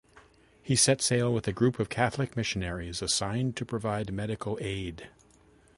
He 0.63 0.75
set 0.75 0.99
sail 0.99 1.31
with 1.31 1.47
a 1.47 1.53
group 1.53 1.77
of 1.79 1.87
Catholic 1.89 2.35
missionaries 2.35 3.03
assigned 3.03 3.55
to 3.57 3.65
provide 3.65 4.11
medical 4.11 4.57
aid. 4.59 5.09